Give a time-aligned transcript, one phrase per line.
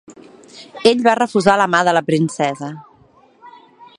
[0.91, 2.73] Ell va refusar la mà de la princesa.